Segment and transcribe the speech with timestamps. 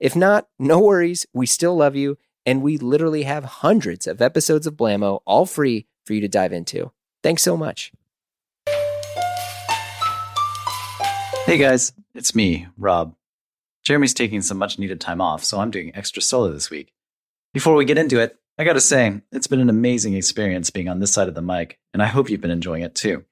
[0.00, 4.64] If not, no worries, we still love you, and we literally have hundreds of episodes
[4.66, 6.92] of Blamo all free for you to dive into.
[7.22, 7.90] Thanks so much.
[11.46, 13.16] Hey guys, it's me, Rob.
[13.82, 16.92] Jeremy's taking some much needed time off, so I'm doing extra solo this week.
[17.52, 21.00] Before we get into it, I gotta say, it's been an amazing experience being on
[21.00, 23.24] this side of the mic, and I hope you've been enjoying it too.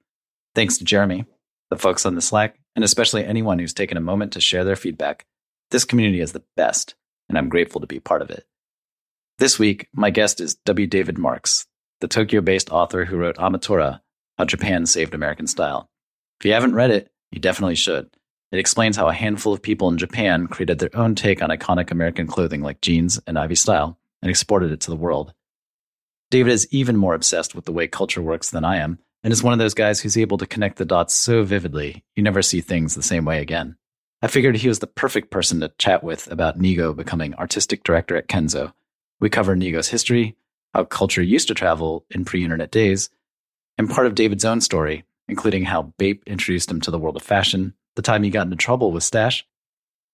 [0.57, 1.27] Thanks to Jeremy,
[1.71, 4.75] the folks on the Slack, and especially anyone who's taken a moment to share their
[4.75, 5.27] feedback.
[5.71, 6.95] This community is the best,
[7.29, 8.47] and I'm grateful to be part of it.
[9.39, 10.87] This week, my guest is W.
[10.87, 11.67] David Marx,
[12.01, 14.01] the Tokyo based author who wrote Ametora
[14.39, 15.91] How Japan Saved American Style.
[16.41, 18.09] If you haven't read it, you definitely should.
[18.53, 21.91] It explains how a handful of people in Japan created their own take on iconic
[21.91, 25.35] American clothing like jeans and Ivy style and exported it to the world.
[26.31, 29.43] David is even more obsessed with the way culture works than I am, and is
[29.43, 32.61] one of those guys who's able to connect the dots so vividly you never see
[32.61, 33.77] things the same way again.
[34.23, 38.17] I figured he was the perfect person to chat with about Nigo becoming artistic director
[38.17, 38.73] at Kenzo.
[39.21, 40.37] We cover Nigo's history,
[40.73, 43.11] how culture used to travel in pre internet days,
[43.77, 47.23] and part of David's own story, including how Bape introduced him to the world of
[47.23, 49.47] fashion, the time he got into trouble with Stash,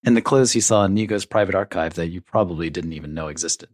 [0.05, 3.29] and the clothes he saw in Nigo's private archive that you probably didn't even know
[3.29, 3.69] existed.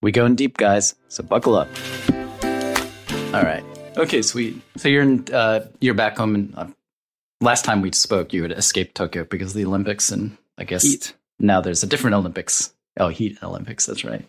[0.00, 1.68] We go in deep, guys, so buckle up.
[3.32, 3.64] All right.
[3.96, 4.60] Okay, sweet.
[4.76, 6.66] So you're in, uh, you're back home, and uh,
[7.42, 10.82] last time we spoke, you had escaped Tokyo because of the Olympics, and I guess
[10.82, 11.14] Heat.
[11.38, 12.72] now there's a different Olympics.
[12.98, 13.86] Oh, Heat Olympics.
[13.86, 14.24] That's right.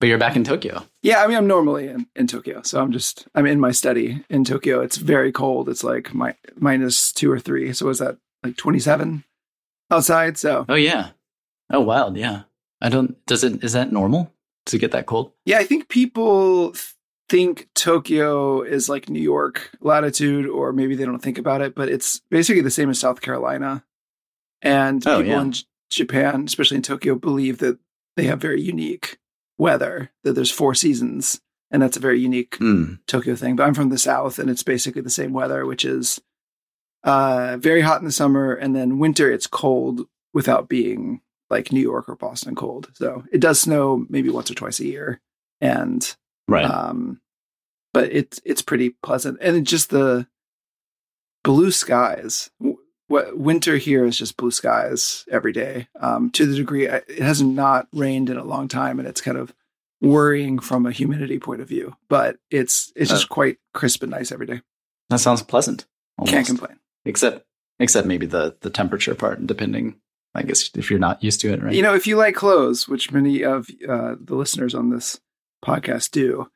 [0.00, 0.82] But you're back in Tokyo.
[1.02, 4.24] Yeah, I mean, I'm normally in, in Tokyo, so I'm just I'm in my study
[4.30, 4.80] in Tokyo.
[4.80, 5.68] It's very cold.
[5.68, 7.72] It's like my minus two or three.
[7.74, 9.24] So is that like 27
[9.90, 10.38] outside?
[10.38, 11.10] So Oh yeah.
[11.70, 12.16] Oh wild.
[12.16, 12.42] Yeah.
[12.80, 13.24] I don't.
[13.26, 13.62] Does it?
[13.62, 14.32] Is that normal
[14.66, 15.32] to get that cold?
[15.44, 16.74] yeah, I think people
[17.30, 21.88] think Tokyo is like New York latitude, or maybe they don't think about it, but
[21.88, 23.84] it's basically the same as South Carolina.
[24.60, 25.40] And Oh, people yeah.
[25.42, 27.78] in J- Japan, especially in Tokyo, believe that
[28.16, 29.18] they have very unique
[29.56, 30.10] weather.
[30.24, 31.40] That there's four seasons,
[31.70, 32.94] and that's a very unique Hmm.
[33.06, 36.20] Tokyo thing, but I'm from the south and it's basically the same weather, which is
[37.04, 41.80] uh, very hot in the summer and then winter it's cold without being like New
[41.80, 42.90] York or Boston cold.
[42.94, 45.20] So it does snow maybe once or twice a year,
[45.60, 46.14] and
[46.50, 46.64] Right.
[46.64, 47.20] um,
[47.94, 50.26] but it's it's pretty pleasant and just the
[51.44, 52.50] blue skies.
[53.08, 55.88] What winter here is just blue skies every day.
[55.98, 59.20] Um, to the degree I- it hasn't not rained in a long time, and it's
[59.20, 59.52] kind of
[60.00, 61.96] worrying from a humidity point of view.
[62.08, 63.34] But it's it's just Oh.
[63.34, 64.62] quite crisp and nice every day.
[65.08, 65.86] that sounds pleasant.
[66.26, 66.78] Can't complain.
[67.04, 67.44] Except,
[67.80, 69.96] except maybe the the temperature part, depending.
[70.34, 71.74] I guess if you're not used to it, right?
[71.74, 75.18] You know, if you like clothes, which many of uh, the listeners on this
[75.64, 76.50] podcast do,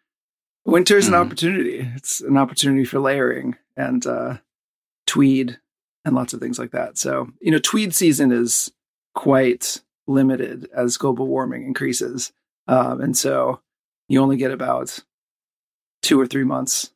[0.65, 1.26] winter is an Mhm.
[1.26, 1.91] opportunity.
[1.97, 4.38] It's an opportunity for layering and uh,
[5.06, 5.59] tweed
[6.04, 6.98] and lots of things like that.
[6.98, 8.72] So, you know, tweed season is
[9.14, 12.32] quite limited as global warming increases.
[12.69, 13.60] Um, and so
[14.09, 15.00] you only get about
[16.03, 16.93] two or three months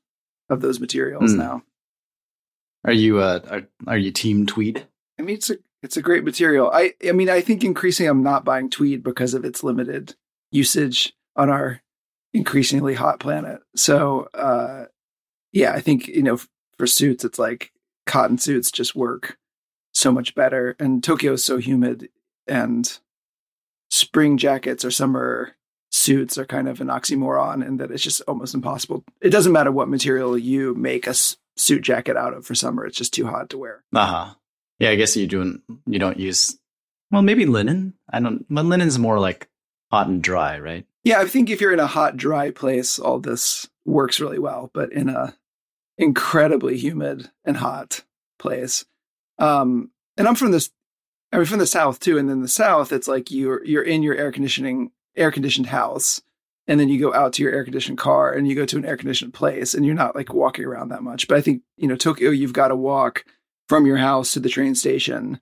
[0.51, 1.39] of those materials Hmm.
[1.39, 1.63] now.
[2.85, 4.87] Are you uh are are you team tweed?
[5.19, 6.71] I mean, it's a it's a great material.
[6.73, 10.15] I I mean, I think increasingly I'm not buying tweed because of its limited
[10.51, 11.81] usage on our
[12.33, 13.61] increasingly hot planet.
[13.77, 14.87] So, uh,
[15.53, 16.39] yeah, I think you know
[16.77, 17.73] for suits, it's like
[18.07, 19.39] cotton suits just work
[19.93, 20.77] so much better.
[20.79, 22.09] And Tokyo is so humid,
[22.47, 22.99] and
[23.91, 25.53] spring jackets or summer
[25.91, 29.05] suits are kind of an oxymoron, and that it's just almost impossible.
[29.21, 31.15] It doesn't matter what material you make a
[31.57, 33.83] suit jacket out of for summer; it's just too hot to wear.
[33.95, 34.35] Uh huh.
[34.79, 36.59] Yeah, I guess you doing you don't use
[37.11, 37.95] well maybe linen.
[38.11, 38.45] I don't.
[38.49, 39.49] But linen's more like
[39.91, 40.87] hot and dry, right?
[41.09, 44.71] Yeah, I think if you're in a hot, dry place, all this works really well.
[44.75, 45.35] But in a
[45.97, 48.05] incredibly humid and hot
[48.39, 48.85] place,
[49.39, 50.71] um, and I'm from this,
[51.33, 52.19] I'm from the south too.
[52.19, 56.21] And in the south, it's like you're you're in your air conditioning, air conditioned house,
[56.67, 58.85] and then you go out to your air conditioned car, and you go to an
[58.85, 61.27] air conditioned place, and you're not like walking around that much.
[61.27, 63.25] But I think you know Tokyo, you've got to walk
[63.67, 65.41] from your house to the train station,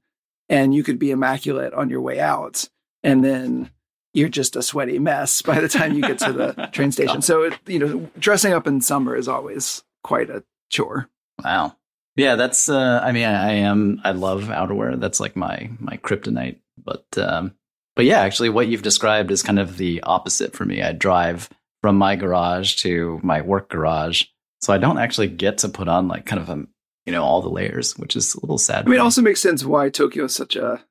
[0.49, 2.69] and you could be immaculate on your way out,
[3.03, 3.71] and then
[4.17, 7.23] you're just a sweaty mess by the time you get to the train station.
[7.23, 11.09] So, it, you know, dressing up in summer is always quite a chore.
[11.45, 11.77] Wow.
[12.17, 12.71] Yeah, that's.
[12.71, 14.01] Uh, I mean, I, I am.
[14.03, 14.99] I love outerwear.
[14.99, 16.57] That's like my my kryptonite.
[16.83, 17.55] But um,
[17.95, 20.83] but yeah, actually, what you've described is kind of the opposite for me.
[20.83, 21.51] I drive
[21.83, 24.25] from my garage to my work garage,
[24.63, 26.67] so I don't actually get to put on like kind of a
[27.05, 28.87] you know all the layers, which is a little sad.
[28.87, 30.83] I mean, it also makes sense why Tokyo is such a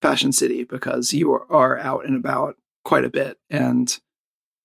[0.00, 3.98] fashion city because you are out and about quite a bit, and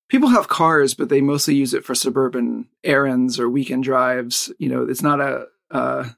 [0.09, 4.51] people have cars, but they mostly use it for suburban errands or weekend drives.
[4.59, 6.09] You know, it's not a uh,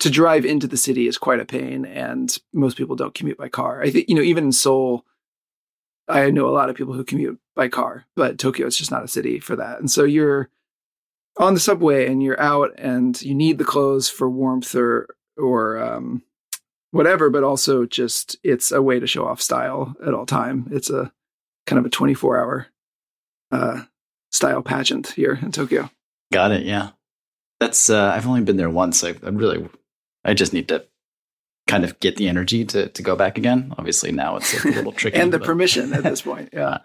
[0.00, 3.48] to drive into the city is quite a pain, and most people don't commute by
[3.48, 3.82] car.
[3.82, 5.04] I think you know even in Seoul,
[6.08, 9.04] I know a lot of people who commute by car, but Tokyo is just not
[9.04, 9.78] a city for that.
[9.78, 10.48] And so you're
[11.36, 15.78] on the subway and you're out, and you need the clothes for warmth or or
[15.78, 16.22] um,
[16.90, 20.68] whatever, but also just it's a way to show off style at all time.
[20.70, 21.12] It's a
[21.66, 22.66] kind of a 24 hour
[23.52, 23.82] uh,
[24.30, 25.90] style pageant here in Tokyo.
[26.32, 26.64] Got it.
[26.64, 26.90] Yeah.
[27.58, 29.04] That's uh, I've only been there once.
[29.04, 29.68] I, really
[30.24, 30.86] I just need to
[31.66, 33.74] kind of get the energy to to go back again.
[33.78, 35.18] Obviously, now it's a little tricky.
[35.18, 36.50] and the but, permission at this point.
[36.52, 36.78] Yeah.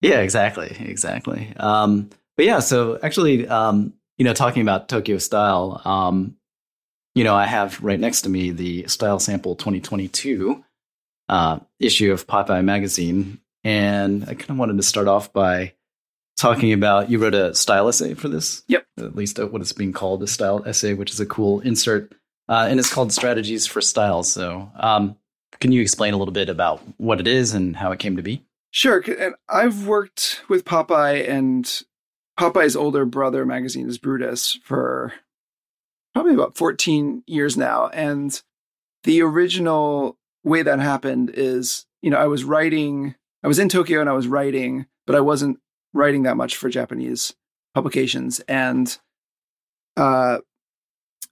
[0.00, 0.76] yeah, exactly.
[0.80, 1.52] Exactly.
[1.56, 6.36] Um, but yeah, so actually, um, you know, talking about Tokyo style, um,
[7.18, 10.64] you know, I have right next to me the Style Sample 2022
[11.28, 13.40] uh, issue of Popeye magazine.
[13.64, 15.74] And I kind of wanted to start off by
[16.36, 18.62] talking about you wrote a style essay for this.
[18.68, 18.86] Yep.
[18.98, 22.12] At least what it's being called a style essay, which is a cool insert
[22.48, 24.22] uh, and it's called Strategies for Style.
[24.22, 25.16] So, um,
[25.60, 28.22] can you explain a little bit about what it is and how it came to
[28.22, 28.44] be?
[28.70, 28.98] Sure.
[28.98, 31.82] And I've worked with Popeye and
[32.38, 35.14] Popeye's older brother magazine is Brutus for
[36.14, 37.88] probably about 14 years now.
[37.88, 38.40] And
[39.04, 44.00] the original way that happened is, you know, I was writing, I was in Tokyo
[44.00, 45.58] and I was writing, but I wasn't
[45.92, 47.34] writing that much for Japanese
[47.74, 48.40] publications.
[48.48, 48.98] And
[49.96, 50.38] uh,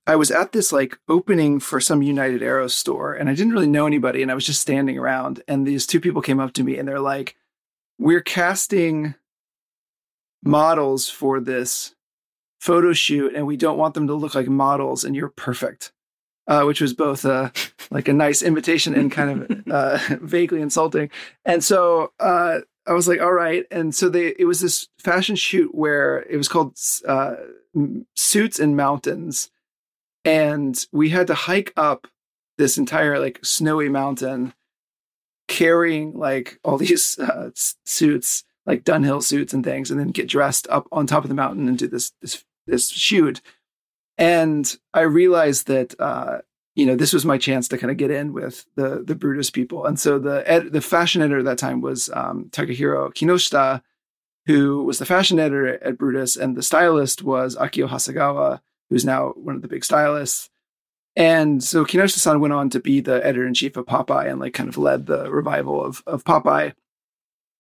[0.06, 3.66] I was at this like opening for some United Arrows store and I didn't really
[3.66, 6.62] know anybody and I was just standing around and these two people came up to
[6.64, 7.36] me and they're like,
[7.98, 9.16] "We're casting
[10.44, 11.95] models for this
[12.66, 15.92] photo shoot and we don't want them to look like models and you're perfect."
[16.48, 17.52] Uh, which was both a
[17.90, 21.10] like a nice invitation and kind of uh, vaguely insulting.
[21.44, 25.34] And so uh, I was like, "All right." And so they it was this fashion
[25.34, 26.78] shoot where it was called
[27.08, 27.34] uh,
[28.14, 29.50] Suits in Mountains
[30.26, 32.08] and we had to hike up
[32.58, 34.52] this entire like snowy mountain
[35.48, 37.50] carrying like all these uh,
[37.84, 41.34] suits like dunhill suits and things and then get dressed up on top of the
[41.34, 43.40] mountain and do this this this shoot
[44.18, 46.38] and i realized that uh,
[46.74, 49.50] you know this was my chance to kind of get in with the the brutus
[49.50, 53.82] people and so the ed, the fashion editor at that time was um, takahiro kinoshita
[54.46, 58.60] who was the fashion editor at brutus and the stylist was akio hasegawa
[58.90, 60.48] who's now one of the big stylists.
[61.14, 64.54] And so Kinoshita-san went on to be the editor in chief of Popeye and like
[64.54, 66.74] kind of led the revival of of Popeye.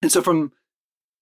[0.02, 0.52] And so from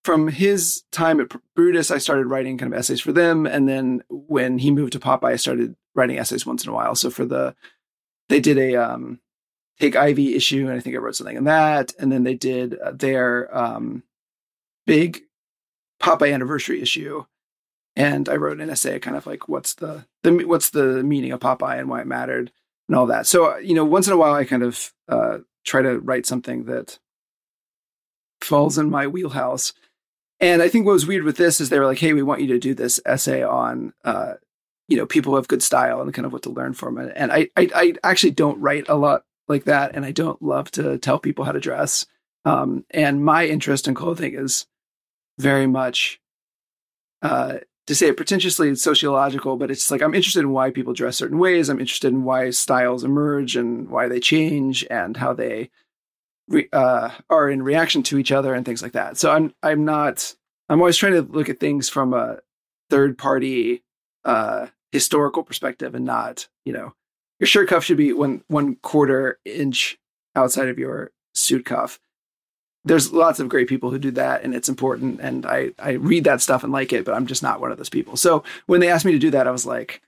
[0.04, 3.46] from his time at Brutus, I started writing kind of essays for them.
[3.46, 6.94] And then when he moved to Popeye, I started writing essays once in a while.
[6.94, 7.56] So for the
[8.28, 9.20] they did a um,
[9.80, 11.92] Take Ivy issue, and I think I wrote something in that.
[11.98, 14.04] And then they did uh, their um,
[14.86, 15.22] big
[16.00, 17.24] Popeye anniversary issue,
[17.96, 21.40] and I wrote an essay, kind of like what's the the what's the meaning of
[21.40, 22.52] Popeye and why it mattered
[22.88, 23.26] and all that.
[23.26, 26.64] So you know, once in a while, I kind of uh, try to write something
[26.64, 26.98] that
[28.40, 29.72] falls in my wheelhouse.
[30.41, 32.41] And I think what was weird with this is they were like, "Hey, we want
[32.41, 34.34] you to do this essay on." Uh,
[34.86, 37.10] you know, people who have good style and kind of what to learn from it.
[37.17, 40.70] And I, I, I actually don't write a lot like that, and I don't love
[40.72, 42.05] to tell people how to dress.
[42.44, 44.67] Um, and my interest in clothing is
[45.38, 46.20] very much
[47.22, 50.93] uh, to say it pretentiously it's sociological, but it's like I'm interested in why people
[50.93, 51.69] dress certain ways.
[51.69, 55.70] I'm interested in why styles emerge and why they change and how they
[56.72, 59.17] uh, are in reaction to each other and things like that.
[59.17, 60.34] So I'm I'm not
[60.69, 62.39] I'm always trying to look at things from a
[62.91, 63.82] third party
[64.24, 66.94] uh, historical perspective and not you know
[67.41, 69.98] your shirt cuff should be one one quarter inch
[70.36, 71.98] outside of your suit cuff
[72.84, 76.22] there's lots of great people who do that and it's important and I, I read
[76.24, 78.79] that stuff and like it but i'm just not one of those people so when
[78.81, 80.01] they asked me to do that i was like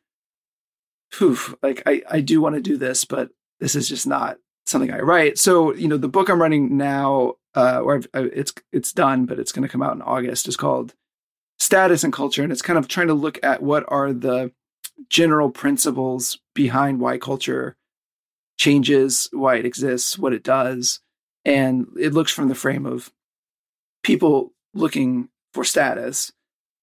[1.11, 4.93] phew like i, I do want to do this but this is just not something
[4.93, 5.39] i write.
[5.39, 9.39] So you know the book i'm writing now uh, or I've, it's it's done but
[9.39, 10.95] it's going to come out in august is called
[11.59, 14.53] status and culture and it's kind of trying to look at what are the
[15.09, 17.77] general principles behind why culture
[18.59, 21.01] changes why it exists what it does
[21.47, 23.13] and it looks from the frame of
[24.03, 26.33] people looking for status.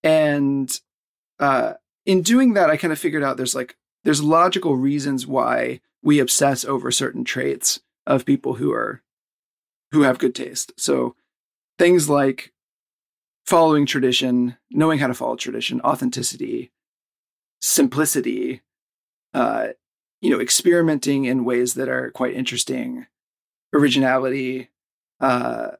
[0.03, 0.71] And
[1.39, 1.73] uh,
[2.05, 6.19] in doing that i kind of figured out there's like there's logical reasons why we
[6.19, 9.01] obsess over certain traits of people who are
[9.91, 10.74] who have good taste.
[10.77, 11.15] So
[11.77, 12.51] things like
[13.45, 16.72] following tradition, knowing how to follow tradition, authenticity,
[17.62, 18.62] simplicity,
[19.33, 19.67] uh,
[20.22, 23.05] you know, experimenting in ways that are quite interesting,
[23.74, 24.69] originality,
[25.19, 25.72] uh,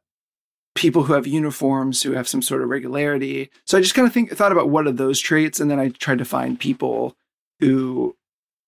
[0.75, 3.50] people who have uniforms who have some sort of regularity.
[3.65, 5.89] So I just kind of think thought about what are those traits, and then I
[5.89, 7.15] tried to find people
[7.63, 8.15] who,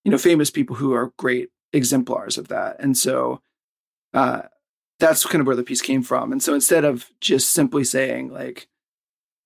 [0.04, 2.76] you know, famous people who are great exemplars of that.
[2.78, 3.40] And so
[4.14, 4.42] uh,
[4.98, 6.32] that's kind of where the piece came from.
[6.32, 8.68] And so instead of just simply saying like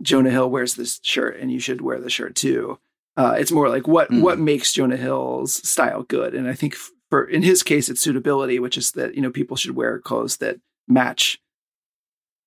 [0.02, 2.78] Jonah Hill wears this shirt and you should wear the shirt too,
[3.16, 4.22] uh, it's more like what mm.
[4.22, 6.34] what makes Jonah Hill's style good.
[6.34, 6.76] And I think
[7.10, 10.36] for in his case, it's suitability, which is that you know people should wear clothes
[10.38, 11.40] that match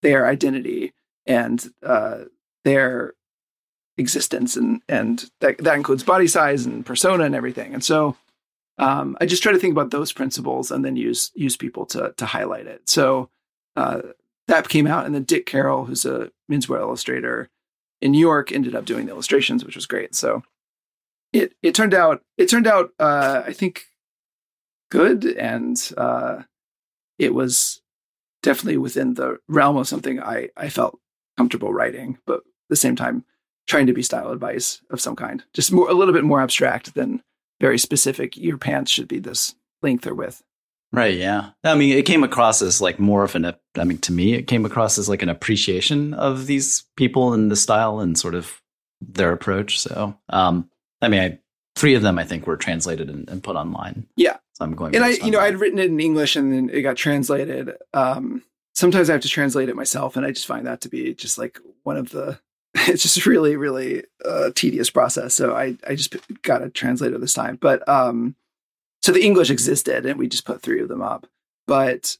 [0.01, 0.93] their identity
[1.25, 2.25] and uh,
[2.63, 3.13] their
[3.97, 7.73] existence, and and that that includes body size and persona and everything.
[7.73, 8.17] And so
[8.77, 12.13] um, I just try to think about those principles and then use use people to
[12.17, 12.89] to highlight it.
[12.89, 13.29] So
[13.75, 14.01] uh,
[14.47, 17.49] that came out, and then Dick Carroll, who's a menswear illustrator
[18.01, 20.15] in New York, ended up doing the illustrations, which was great.
[20.15, 20.43] So
[21.31, 23.85] it it turned out it turned out uh, I think
[24.89, 26.43] good, and uh,
[27.19, 27.81] it was
[28.41, 30.99] definitely within the realm of something I I felt
[31.37, 33.25] comfortable writing, but at the same time
[33.67, 36.93] trying to be style advice of some kind, just more a little bit more abstract
[36.93, 37.21] than
[37.61, 38.35] very specific.
[38.35, 40.43] Your pants should be this length or width.
[40.91, 41.17] Right.
[41.17, 41.49] Yeah.
[41.63, 44.43] I mean, it came across as like more of an, I mean, to me, it
[44.43, 48.61] came across as like an appreciation of these people and the style and sort of
[49.01, 49.79] their approach.
[49.79, 50.69] So, um,
[51.01, 51.39] I mean, I,
[51.75, 54.05] three of them, I think, were translated and, and put online.
[54.15, 54.37] Yeah.
[54.53, 56.83] So I'm going, and I, you know, I'd written it in English and then it
[56.83, 57.75] got translated.
[57.95, 58.43] Um,
[58.75, 60.15] sometimes I have to translate it myself.
[60.15, 62.39] And I just find that to be just like one of the
[62.87, 65.33] it's just really really uh, tedious process.
[65.33, 67.57] So i i just got a translator this time.
[67.61, 68.35] But um
[69.01, 71.27] so the english existed and we just put three of them up.
[71.67, 72.17] But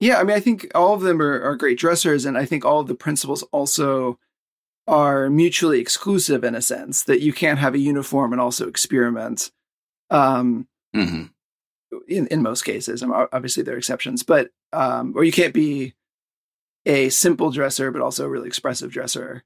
[0.00, 2.24] yeah i mean i think all of them are, are great dressers.
[2.24, 4.18] And i think all of the principles also
[4.86, 9.52] are mutually exclusive in a sense that you can't have a uniform and also experiment
[10.10, 11.24] um mm-hmm.
[12.08, 13.02] in, in most cases.
[13.02, 14.24] Obviously there are exceptions.
[14.24, 15.94] But um or you can't be
[16.84, 19.44] a simple dresser but also a really expressive dresser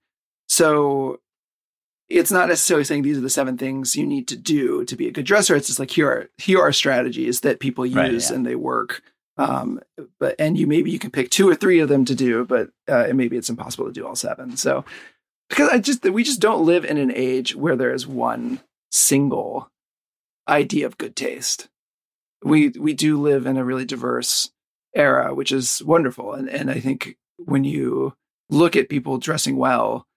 [0.49, 1.21] so
[2.09, 5.07] it's not necessarily saying these are the seven things you need to do to be
[5.07, 5.55] a good dresser.
[5.55, 8.33] It's just like here are here are strategies that people use right, yeah.
[8.35, 9.02] and they work.
[9.37, 9.81] Um,
[10.19, 12.71] but and you maybe you can pick two or three of them to do, but
[12.88, 14.57] uh, maybe it's impossible to do all seven.
[14.57, 14.85] So
[15.49, 19.71] because I just we just don't live in an age where there is one single
[20.49, 21.69] idea of good taste.
[22.43, 24.50] We we do live in a really diverse
[24.95, 26.33] era, which is wonderful.
[26.33, 28.14] And and I think when you
[28.50, 30.07] look at people dressing well,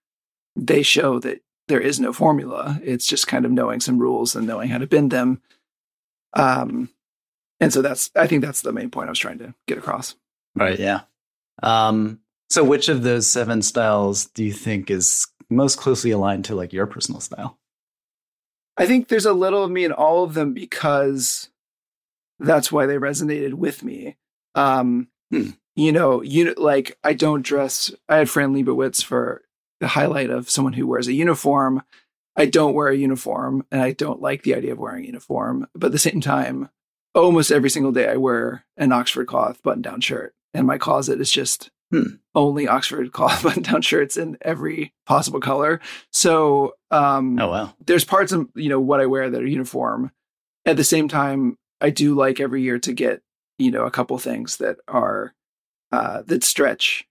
[0.55, 2.79] they show that there is no formula.
[2.84, 5.41] It's just kind of knowing some rules and knowing how to bend them.
[6.34, 6.89] Um,
[7.60, 10.15] and so that's I think that's the main point I was trying to get across.
[10.55, 10.79] Right.
[10.79, 11.01] Yeah.
[11.63, 16.55] Um, so which of those seven styles do you think is most closely aligned to
[16.55, 17.58] like your personal style?
[18.77, 21.50] I think there's a little of me in all of them because
[22.39, 24.17] that's why they resonated with me.
[24.55, 25.51] Um, hmm.
[25.75, 27.93] You know, you like I don't dress.
[28.10, 29.43] I had Fran Lebowitz for
[29.82, 31.84] the highlight of someone who wears a uniform.
[32.38, 35.68] I don't wear a uniform and I don't like the idea of wearing a uniform.
[35.76, 36.70] But at the same time,
[37.14, 40.34] almost every single day I wear an Oxford cloth button down shirt.
[40.54, 42.16] And my closet is just hmm.
[42.36, 45.82] only Oxford cloth button down shirts in every possible color.
[46.12, 47.74] So um, oh wow.
[47.86, 50.12] There's parts of you know what I wear that are uniform.
[50.64, 53.24] At the same time, I do like every year to get,
[53.58, 55.34] you know, a couple things that are
[55.92, 57.08] uh, that stretch,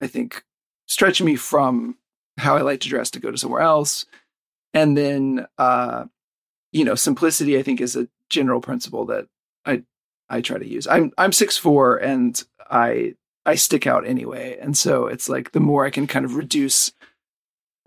[0.00, 0.42] I think,
[0.86, 1.98] stretch me from
[2.36, 4.06] how I like to dress to go to somewhere else.
[4.72, 6.06] And then, uh,
[6.72, 9.26] you know, simplicity, I think, is a general principle that
[9.64, 9.84] I
[10.28, 10.86] I try to use.
[10.86, 13.14] I'm I'm six four and I
[13.46, 16.92] I stick out anyway, and so it's like the more I can kind of reduce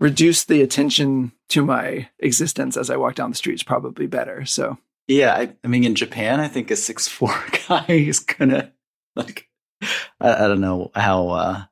[0.00, 4.44] reduce the attention to my existence as I walk down the street is probably better.
[4.44, 4.78] So
[5.08, 7.34] yeah, I, I mean, in Japan, I think a six four
[7.68, 8.72] guy is gonna
[9.16, 9.48] like
[10.20, 11.64] I, I don't know how uh,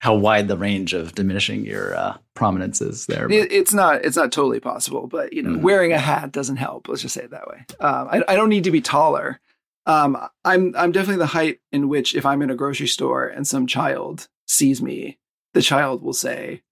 [0.00, 3.30] how wide the range of diminishing your uh, prominence is there.
[3.30, 5.62] It, it's not it's not totally possible, but you know, mm-hmm.
[5.62, 6.88] wearing a hat doesn't help.
[6.88, 7.64] Let's just say it that way.
[7.80, 9.40] Um, I, I, don't need to be taller.
[9.84, 13.46] Um, I'm I'm definitely the height in which if I'm in a grocery store and
[13.46, 15.18] some child sees me,
[15.52, 16.62] the child will say,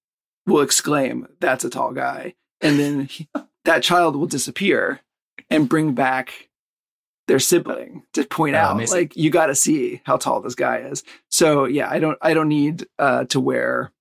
[0.47, 3.29] will exclaim, "That's a tall guy," and then he,
[3.67, 5.01] that child will disappear
[5.51, 6.48] and bring back
[7.29, 8.99] their sibling to point oh, out amazing.
[8.99, 11.05] like you got to see how tall this guy is.
[11.31, 13.93] So yeah, I don't I don't need uh, to wear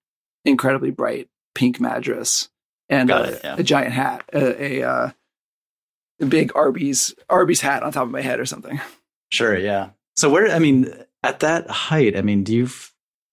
[0.46, 2.50] incredibly bright pink madras
[2.90, 3.56] and a, it, yeah.
[3.58, 5.12] a, giant hat, a, a, uh,
[6.22, 8.80] a big Arby's Arby's hat on top of my head or something.
[9.30, 9.90] Sure, yeah.
[10.16, 10.92] So where I mean,
[11.22, 12.70] at that height, I mean, do you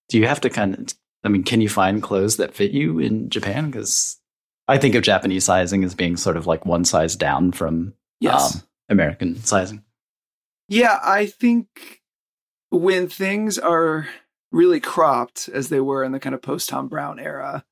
[0.09, 0.93] do you have to kind of?
[1.23, 3.71] I mean, can you find clothes that fit you in Japan?
[3.71, 4.19] Because
[4.67, 8.55] I think of Japanese sizing as being sort of like one size down from Yes.
[8.55, 9.84] um, American sizing.
[10.67, 12.01] Yeah, I think
[12.69, 14.07] when things are
[14.51, 17.63] really cropped, as they were in the kind of post Thom Browne era,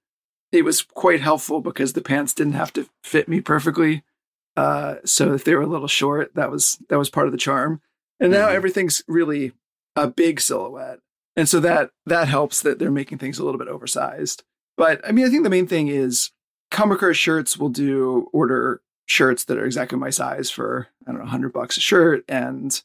[0.51, 4.03] it was quite helpful because the pants didn't have to fit me perfectly.
[4.55, 7.37] Uh, so if they were a little short, that was that was part of the
[7.39, 7.81] charm.
[8.19, 8.53] And now Mhm.
[8.53, 9.53] everything's really
[9.95, 10.99] a big silhouette,
[11.35, 14.43] and so that that helps that they're making things a little bit oversized.
[14.77, 16.29] But I mean, I think the main thing is
[16.71, 21.27] Kamakura shirts will do order shirts that are exactly my size for I don't know,
[21.27, 22.81] hundred bucks a shirt, and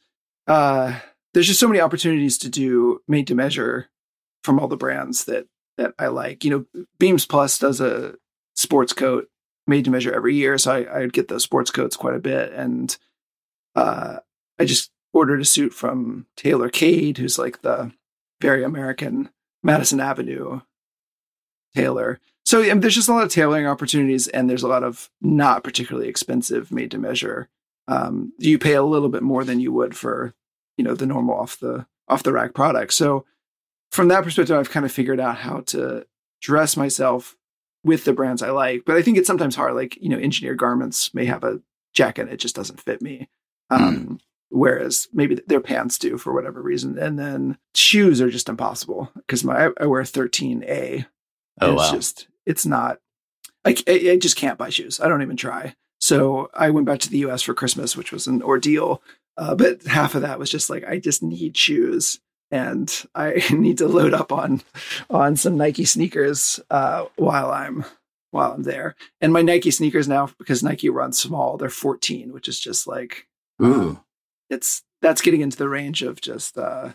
[0.47, 0.99] uh,
[1.35, 3.89] there's just so many opportunities to do made to measure
[4.43, 5.47] from all the brands that
[5.77, 6.45] that I like.
[6.45, 8.15] You know, Beams Plus does a
[8.57, 9.29] sports coat
[9.67, 12.53] made to measure every year, so I, I'd get those sports coats quite a bit,
[12.53, 12.97] and
[13.75, 14.19] uh,
[14.59, 17.93] I just ordered a suit from Tailor Caid, who's like the
[18.41, 19.31] very American
[19.63, 20.61] Madison Avenue
[21.75, 22.21] tailor.
[22.49, 26.09] So there's just a lot of tailoring opportunities, and there's a lot of not particularly
[26.09, 27.51] expensive made to measure.
[27.89, 30.33] Um, you pay a little bit more than you would for,
[30.79, 32.95] you know, the normal off the off the rack product.
[32.95, 33.27] So
[33.93, 36.07] from that perspective, I've kind of figured out how to
[36.41, 37.37] dress myself
[37.85, 38.85] with the brands I like.
[38.87, 39.75] But I think it's sometimes hard.
[39.75, 41.61] Like you know, engineered garments may have a
[41.93, 43.29] jacket; it just doesn't fit me.
[43.69, 49.13] Um, Whereas maybe their pants do for whatever reason, and then shoes are just impossible
[49.17, 51.05] because my I, wear 13A,
[51.61, 51.93] Oh it's wow!
[51.93, 52.99] just it's not.
[53.65, 55.01] I, I I just can't buy shoes.
[55.01, 55.75] I don't even try.
[56.01, 57.43] So I went back to the U.S.
[57.43, 59.03] for Christmas, which was an ordeal.
[59.37, 62.19] Uh, but half of that was just like I just need shoes,
[62.51, 64.63] and I need to load up on
[65.11, 67.85] on some Nike sneakers uh, while I'm
[68.31, 68.97] while I'm there.
[69.21, 73.27] And my Nike sneakers now, because Nike runs small, they're 14, which is just like
[73.63, 74.01] Ooh,
[74.49, 76.93] it's that's getting into the range of just uh,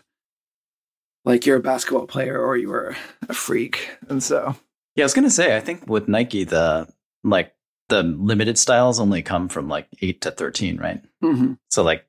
[1.24, 2.96] like you're a basketball player or you were
[3.28, 4.56] a freak, and so
[4.96, 5.04] yeah.
[5.04, 6.88] I was gonna say, I think with Nike, the
[7.22, 7.54] like
[7.88, 11.00] the limited styles only come from like eight to thirteen, right?
[11.22, 11.58] mhm.
[11.70, 12.06] So like,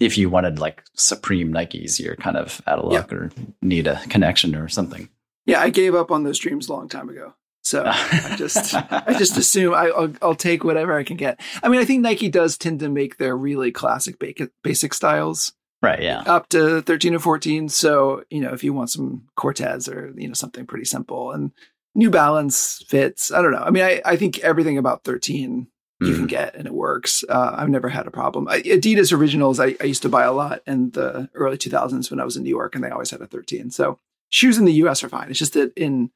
[0.00, 2.98] if you wanted like Supreme Nikes, you're kind of out of Yeah.
[3.00, 3.30] luck or
[3.62, 5.08] need a connection or something.
[5.46, 7.34] yeah, I gave up on those dreams a long time ago.
[7.62, 11.40] So I just I just assume I, will I'll take whatever I can get.
[11.62, 15.52] I mean, I think Nike does tend to make their really classic basic, basic styles
[15.82, 17.68] right, yeah, up to 13 or 14.
[17.68, 21.50] So, you know, if you want some Cortez or, you know, something pretty simple and
[21.96, 23.62] New Balance fits, I don't know.
[23.64, 25.66] I mean, I, I think everything about 13
[26.00, 26.28] you can Mhm.
[26.28, 27.24] get and it works.
[27.26, 28.46] Uh, I've never had a problem.
[28.48, 32.20] I, Adidas Originals, I, I used to buy a lot in the early 2000s when
[32.20, 33.70] I was in New York and they always had a 13.
[33.70, 35.30] So shoes in the US are fine.
[35.30, 36.10] It's just that in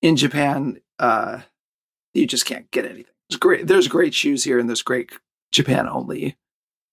[0.00, 1.40] in Japan, uh,
[2.14, 3.12] you just can't get anything.
[3.28, 3.66] There's great.
[3.66, 5.12] There's great shoes here, and there's great
[5.52, 6.38] Japan only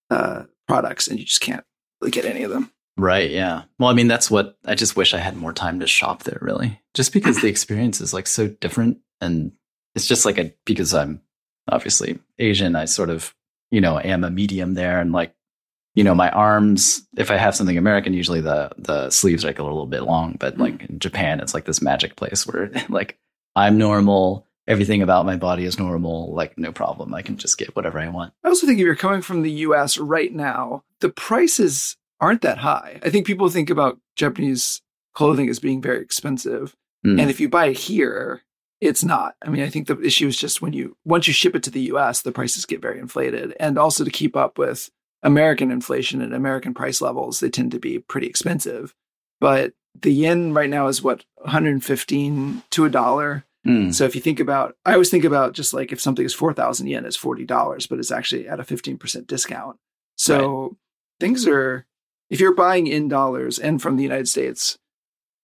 [0.09, 1.63] uh, products, and you just can't
[2.01, 2.71] really get any of them.
[2.97, 3.63] Right, yeah.
[3.77, 6.39] Well, I mean, that's what I just wish I had more time to shop there,
[6.41, 6.81] really.
[6.95, 8.97] Just because the experience is like so different.
[9.21, 9.51] And
[9.93, 11.21] it's just like a, because I'm
[11.69, 13.35] obviously Asian, I sort of,
[13.69, 14.99] you know, am a medium there.
[14.99, 15.33] And like,
[15.93, 19.59] you know, my arms, if I have something American, usually the, the sleeves are like
[19.59, 20.35] a little bit long.
[20.39, 20.61] But hmm.
[20.61, 23.19] like in Japan, it's like this magic place where like
[23.55, 24.45] I'm normal.
[24.67, 26.33] Everything about my body is normal.
[26.33, 27.13] Like, no problem.
[27.13, 28.33] I can just get whatever I want.
[28.43, 32.59] I also think if you're coming from the US right now, the prices aren't that
[32.59, 32.99] high.
[33.03, 34.81] I think people think about Japanese
[35.13, 36.75] clothing as being very expensive.
[37.05, 37.21] Mm.
[37.21, 38.43] And if you buy it here,
[38.81, 39.35] it's not.
[39.43, 41.71] I mean, I think the issue is just when you once you ship it to
[41.71, 43.55] the US, the prices get very inflated.
[43.59, 44.89] And also to keep up with
[45.23, 48.93] American inflation and American price levels, they tend to be pretty expensive.
[49.39, 53.45] But the yen right now is what 115 to a dollar.
[53.65, 53.93] Mm.
[53.93, 56.87] So if you think about, I always think about just like if something is 4,000
[56.87, 59.77] yen, it's $40, but it's actually at a 15% discount.
[60.15, 60.77] So
[61.19, 61.86] things are,
[62.29, 64.77] if you're buying in dollars and from the United States,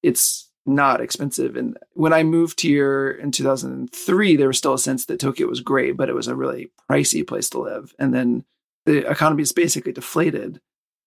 [0.02, 1.56] it's not expensive.
[1.56, 5.60] And when I moved here in 2003, there was still a sense that Tokyo was
[5.62, 7.94] great, but it was a really pricey place to live.
[8.00, 8.46] And then
[8.86, 10.62] the economy is basically deflated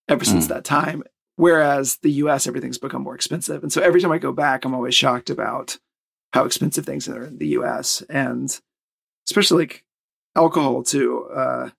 [0.09, 0.49] ever since Mm.
[0.49, 1.03] that time.
[1.37, 3.63] Whereas the US, everything's become more expensive.
[3.63, 5.79] And so every time I go back, I'm always shocked about
[6.33, 8.03] how expensive things are in the US.
[8.09, 8.59] And
[9.27, 9.85] especially like
[10.35, 11.25] alcohol too.
[11.25, 11.71] Uh,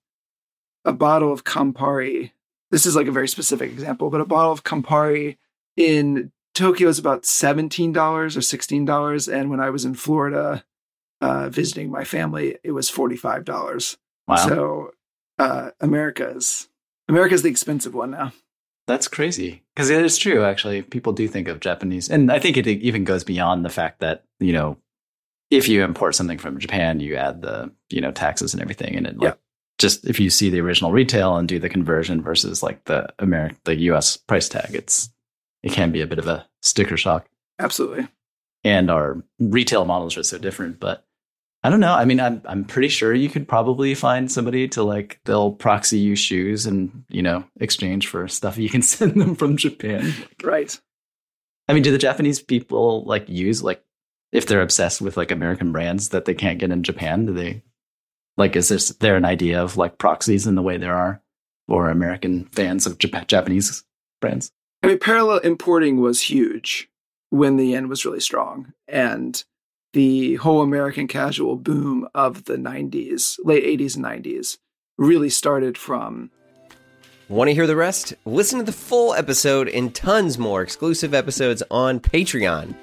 [0.84, 2.30] a bottle of Campari,
[2.70, 5.36] this is like a very specific example, but a bottle of Campari
[5.76, 9.32] in Tokyo is about $17 or $16.
[9.32, 10.64] And when I was in Florida
[11.20, 13.96] uh, visiting my family, it was $45.
[14.26, 14.36] wow.
[14.36, 14.90] So
[15.38, 16.68] uh, America's
[17.08, 18.32] America's the expensive one now.
[18.86, 20.44] That's crazy because it is true.
[20.44, 24.00] Actually, people do think of Japanese, and I think it even goes beyond the fact
[24.00, 24.78] that you know,
[25.50, 29.06] if you import something from Japan, you add the you know taxes and everything, and
[29.06, 29.34] it like Yeah.
[29.78, 33.58] Just if you see the original retail and do the conversion versus like the American
[33.64, 34.16] the U.S.
[34.16, 35.10] price tag, it's
[35.62, 37.28] it can be a bit of a sticker shock.
[37.58, 38.08] Absolutely.
[38.64, 41.04] And our retail models are so different, but
[41.62, 41.94] I don't know.
[41.94, 45.98] I mean, I'm I'm pretty sure you could probably find somebody to like they'll proxy
[45.98, 50.12] you shoes and you know exchange for stuff you can send them from Japan.
[50.42, 50.78] Right.
[51.68, 53.84] I mean, do the Japanese people like use like
[54.32, 57.26] if they're obsessed with like American brands that they can't get in Japan?
[57.26, 57.62] Do they
[58.38, 61.20] like is this there an idea of like proxies in the way there are
[61.66, 63.84] for American fans of Jap- Japanese
[64.20, 64.50] brands?
[64.82, 66.88] I mean, parallel importing was huge
[67.30, 69.44] when the yen was really strong, and
[69.92, 74.58] the whole American casual boom of the 90s, late 80s and 90s,
[74.96, 76.30] really started from.
[77.28, 78.14] Want to hear the rest?
[78.24, 82.74] Listen to the full episode and tons more exclusive episodes on Patreon.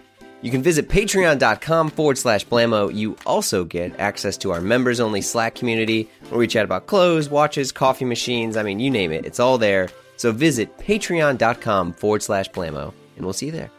[0.45, 2.93] You can visit patreon.com forward slash blamo.
[2.95, 7.27] You also get access to our members only Slack community where we chat about clothes,
[7.27, 8.55] watches, coffee machines.
[8.55, 9.89] I mean, you name it, it's all there.
[10.17, 13.71] So visit patreon.com forward slash blamo, and we'll see you there.